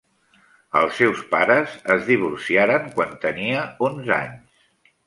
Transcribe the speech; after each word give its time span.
Els 0.79 0.95
seus 1.01 1.21
pares 1.35 1.75
es 1.97 2.03
divorciaren 2.09 2.91
quan 2.97 3.17
tenia 3.29 3.65
onze 3.91 4.19
anys. 4.19 4.67